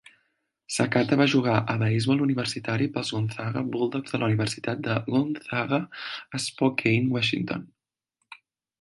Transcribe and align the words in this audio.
Sakata 0.77 1.17
va 1.19 1.27
jugar 1.33 1.57
a 1.73 1.75
beisbol 1.83 2.23
universitari 2.27 2.89
pels 2.97 3.13
Gonzaga 3.17 3.65
Bulldogs 3.75 4.17
de 4.17 4.23
la 4.23 4.31
Universitat 4.33 4.85
de 4.91 4.99
Gonzaga 5.13 5.83
a 6.37 6.45
Spokane, 6.51 7.17
Washington. 7.19 7.73